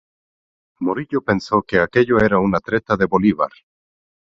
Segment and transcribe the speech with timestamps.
[0.79, 3.51] Morillo pensó que aquello era una treta de Bolívar.